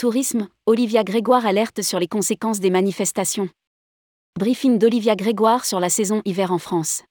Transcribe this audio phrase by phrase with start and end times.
[0.00, 3.50] Tourisme, Olivia Grégoire alerte sur les conséquences des manifestations.
[4.38, 7.02] Briefing d'Olivia Grégoire sur la saison hiver en France.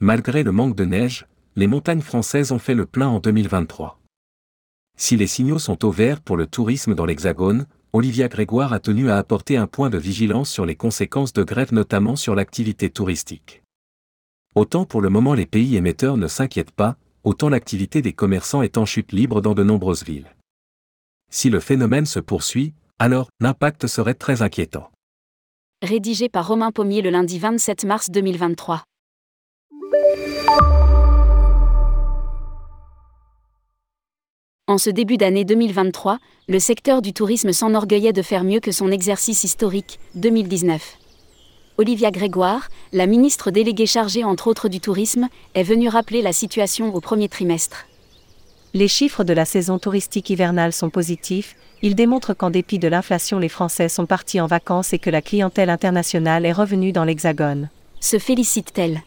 [0.00, 4.00] Malgré le manque de neige, les montagnes françaises ont fait le plein en 2023.
[4.98, 9.08] Si les signaux sont au vert pour le tourisme dans l'Hexagone, Olivia Grégoire a tenu
[9.08, 13.62] à apporter un point de vigilance sur les conséquences de grève notamment sur l'activité touristique.
[14.56, 18.78] Autant pour le moment les pays émetteurs ne s'inquiètent pas, autant l'activité des commerçants est
[18.78, 20.34] en chute libre dans de nombreuses villes.
[21.32, 24.90] Si le phénomène se poursuit, alors l'impact serait très inquiétant.
[25.80, 28.82] Rédigé par Romain Pommier le lundi 27 mars 2023.
[34.66, 38.90] En ce début d'année 2023, le secteur du tourisme s'enorgueillait de faire mieux que son
[38.90, 40.98] exercice historique, 2019.
[41.78, 46.94] Olivia Grégoire, la ministre déléguée chargée entre autres du tourisme, est venue rappeler la situation
[46.94, 47.86] au premier trimestre.
[48.72, 53.40] Les chiffres de la saison touristique hivernale sont positifs, ils démontrent qu'en dépit de l'inflation
[53.40, 57.68] les Français sont partis en vacances et que la clientèle internationale est revenue dans l'Hexagone.
[57.98, 59.02] Se félicite-t-elle?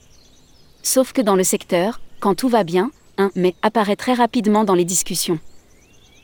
[0.82, 4.76] Sauf que dans le secteur, quand tout va bien, un mais apparaît très rapidement dans
[4.76, 5.40] les discussions.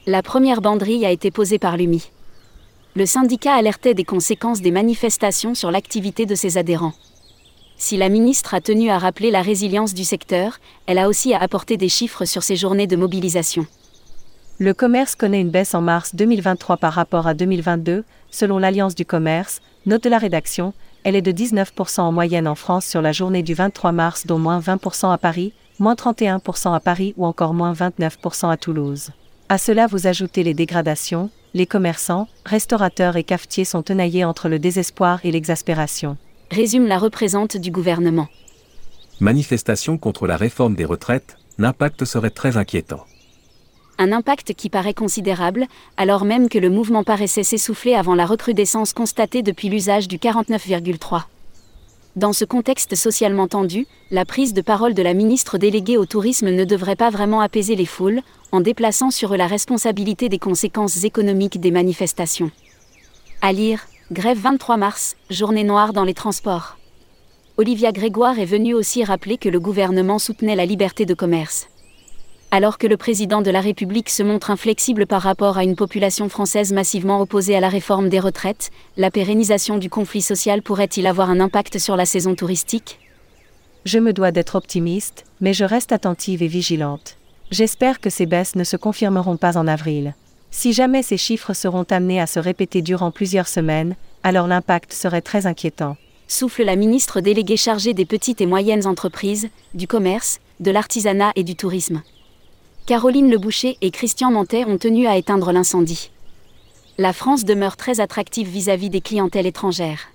[0.05, 2.11] La première banderille a été posée par l'UMI.
[2.95, 6.93] Le syndicat alertait des conséquences des manifestations sur l'activité de ses adhérents.
[7.81, 11.77] Si la ministre a tenu à rappeler la résilience du secteur, elle a aussi apporté
[11.77, 13.65] des chiffres sur ces journées de mobilisation.
[14.57, 19.05] Le commerce connaît une baisse en mars 2023 par rapport à 2022, selon l'Alliance du
[19.05, 20.73] commerce, note la rédaction,
[21.05, 24.39] elle est de 19% en moyenne en France sur la journée du 23 mars, dont
[24.39, 29.11] moins 20% à Paris, moins 31% à Paris ou encore moins 29% à Toulouse.
[29.47, 34.59] À cela vous ajoutez les dégradations, les commerçants, restaurateurs et cafetiers sont tenaillés entre le
[34.59, 36.17] désespoir et l'exaspération.
[36.51, 38.27] Résume la représente du gouvernement.
[39.19, 43.05] Manifestation contre la réforme des retraites, l'impact serait très inquiétant.
[43.99, 48.93] Un impact qui paraît considérable, alors même que le mouvement paraissait s'essouffler avant la recrudescence
[48.93, 51.23] constatée depuis l'usage du 49,3.
[52.15, 56.49] Dans ce contexte socialement tendu, la prise de parole de la ministre déléguée au tourisme
[56.49, 61.03] ne devrait pas vraiment apaiser les foules, en déplaçant sur eux la responsabilité des conséquences
[61.03, 62.49] économiques des manifestations.
[63.41, 66.79] À lire, Grève 23 mars, journée noire dans les transports.
[67.57, 71.67] Olivia Grégoire est venue aussi rappeler que le gouvernement soutenait la liberté de commerce.
[72.49, 76.27] Alors que le président de la République se montre inflexible par rapport à une population
[76.27, 81.29] française massivement opposée à la réforme des retraites, la pérennisation du conflit social pourrait-il avoir
[81.29, 82.97] un impact sur la saison touristique?
[83.85, 87.15] Je me dois d'être optimiste, mais je reste attentive et vigilante.
[87.51, 90.15] J'espère que ces baisses ne se confirmeront pas en avril.
[90.51, 95.21] Si jamais ces chiffres seront amenés à se répéter durant plusieurs semaines, alors l'impact serait
[95.21, 95.95] très inquiétant.
[96.27, 101.43] Souffle la ministre déléguée chargée des petites et moyennes entreprises, du commerce, de l'artisanat et
[101.43, 102.01] du tourisme.
[102.85, 106.11] Caroline Leboucher et Christian Mantet ont tenu à éteindre l'incendie.
[106.97, 110.09] La France demeure très attractive vis-à-vis des clientèles étrangères.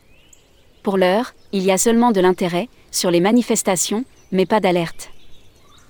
[0.83, 5.11] Pour l'heure, il y a seulement de l'intérêt, sur les manifestations, mais pas d'alerte.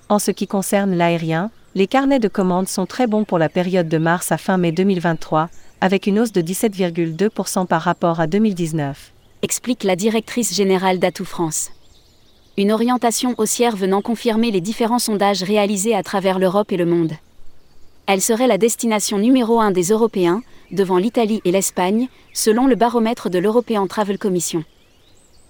[0.07, 3.89] En ce qui concerne l'aérien, les carnets de commandes sont très bons pour la période
[3.89, 5.49] de mars à fin mai 2023,
[5.81, 9.11] avec une hausse de 17,2% par rapport à 2019.
[9.41, 11.71] Explique la directrice générale d'Atout France.
[12.55, 17.11] Une orientation haussière venant confirmer les différents sondages réalisés à travers l'Europe et le monde.
[18.07, 23.29] Elle serait la destination numéro un des Européens, devant l'Italie et l'Espagne, selon le baromètre
[23.29, 24.63] de l'European Travel Commission.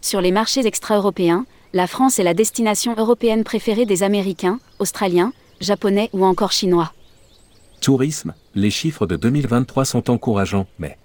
[0.01, 5.31] Sur les marchés extra-européens, la France est la destination européenne préférée des Américains, Australiens,
[5.61, 6.91] Japonais ou encore Chinois.
[7.81, 10.97] Tourisme, les chiffres de 2023 sont encourageants, mais...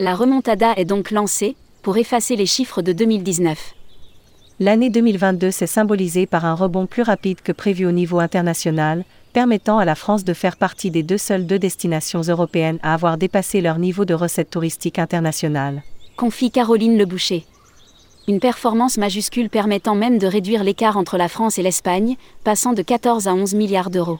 [0.00, 3.74] La remontada est donc lancée, pour effacer les chiffres de 2019.
[4.60, 9.78] L'année 2022 s'est symbolisée par un rebond plus rapide que prévu au niveau international, permettant
[9.78, 13.60] à la France de faire partie des deux seules deux destinations européennes à avoir dépassé
[13.60, 15.82] leur niveau de recettes touristiques internationales.
[16.16, 17.44] Confie Caroline Leboucher
[18.26, 22.82] une performance majuscule permettant même de réduire l'écart entre la France et l'Espagne, passant de
[22.82, 24.18] 14 à 11 milliards d'euros.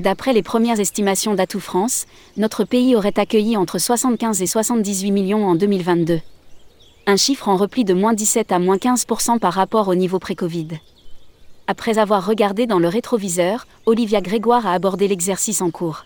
[0.00, 2.04] D'après les premières estimations d'Atout France,
[2.36, 6.20] notre pays aurait accueilli entre 75 et 78 millions en 2022.
[7.06, 10.68] Un chiffre en repli de moins 17 à moins 15% par rapport au niveau pré-Covid.
[11.68, 16.04] Après avoir regardé dans le rétroviseur, Olivia Grégoire a abordé l'exercice en cours.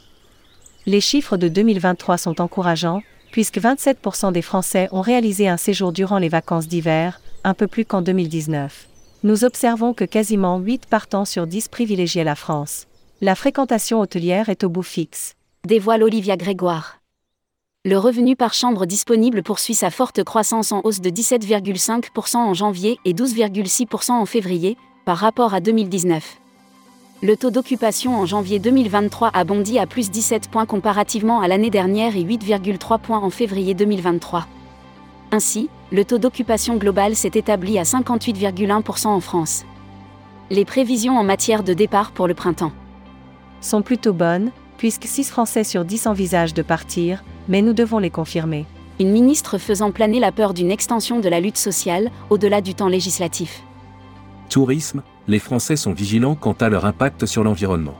[0.86, 6.18] Les chiffres de 2023 sont encourageants, puisque 27% des Français ont réalisé un séjour durant
[6.18, 8.88] les vacances d'hiver, un peu plus qu'en 2019.
[9.22, 12.86] Nous observons que quasiment 8 partants sur 10 privilégiaient la France.
[13.20, 15.34] La fréquentation hôtelière est au bout fixe.
[15.66, 17.00] Dévoile Olivia Grégoire.
[17.84, 22.98] Le revenu par chambre disponible poursuit sa forte croissance en hausse de 17,5% en janvier
[23.04, 26.39] et 12,6% en février, par rapport à 2019.
[27.22, 31.68] Le taux d'occupation en janvier 2023 a bondi à plus 17 points comparativement à l'année
[31.68, 34.46] dernière et 8,3 points en février 2023.
[35.30, 39.66] Ainsi, le taux d'occupation global s'est établi à 58,1% en France.
[40.48, 42.72] Les prévisions en matière de départ pour le printemps
[43.60, 48.08] sont plutôt bonnes, puisque 6 Français sur 10 envisagent de partir, mais nous devons les
[48.08, 48.64] confirmer.
[48.98, 52.88] Une ministre faisant planer la peur d'une extension de la lutte sociale, au-delà du temps
[52.88, 53.62] législatif.
[54.48, 57.96] Tourisme, les Français sont vigilants quant à leur impact sur l'environnement.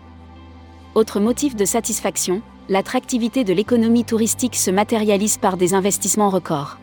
[0.95, 6.79] Autre motif de satisfaction, l'attractivité de l'économie touristique se matérialise par des investissements records.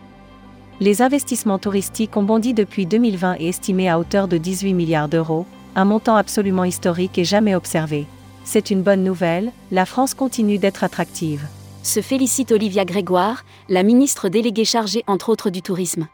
[0.80, 5.46] Les investissements touristiques ont bondi depuis 2020 et estimés à hauteur de 18 milliards d'euros,
[5.76, 8.06] un montant absolument historique et jamais observé.
[8.44, 11.46] C'est une bonne nouvelle, la France continue d'être attractive.
[11.84, 16.08] Se félicite Olivia Grégoire, la ministre déléguée chargée entre autres du tourisme.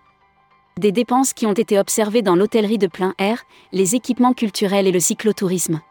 [0.79, 3.43] Des dépenses qui ont été observées dans l'hôtellerie de plein air,
[3.73, 5.81] les équipements culturels et le cyclotourisme.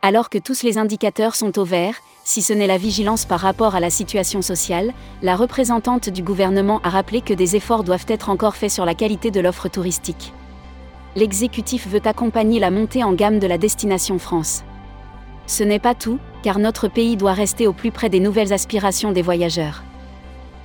[0.00, 3.74] Alors que tous les indicateurs sont au vert, si ce n'est la vigilance par rapport
[3.74, 8.30] à la situation sociale, la représentante du gouvernement a rappelé que des efforts doivent être
[8.30, 10.32] encore faits sur la qualité de l'offre touristique.
[11.14, 14.64] L'exécutif veut accompagner la montée en gamme de la destination France.
[15.46, 19.12] Ce n'est pas tout, car notre pays doit rester au plus près des nouvelles aspirations
[19.12, 19.82] des voyageurs.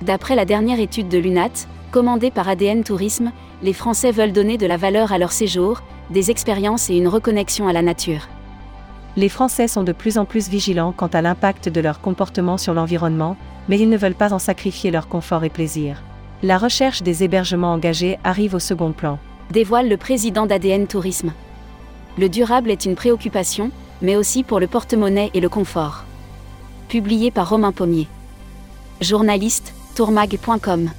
[0.00, 3.30] D'après la dernière étude de l'UNAT, commandée par ADN Tourisme,
[3.62, 5.80] les Français veulent donner de la valeur à leur séjour,
[6.10, 8.26] des expériences et une reconnexion à la nature.
[9.16, 12.74] Les Français sont de plus en plus vigilants quant à l'impact de leur comportement sur
[12.74, 13.36] l'environnement,
[13.68, 16.02] mais ils ne veulent pas en sacrifier leur confort et plaisir.
[16.42, 19.20] La recherche des hébergements engagés arrive au second plan.
[19.52, 21.32] Dévoile le président d'ADN Tourisme.
[22.18, 23.70] Le durable est une préoccupation,
[24.02, 26.02] mais aussi pour le porte-monnaie et le confort.
[26.88, 28.08] Publié par Romain Pommier.
[29.00, 30.90] Journaliste, tourmag.com.